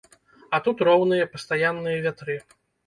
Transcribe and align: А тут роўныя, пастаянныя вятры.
А 0.57 0.61
тут 0.67 0.81
роўныя, 0.89 1.31
пастаянныя 1.37 2.05
вятры. 2.09 2.43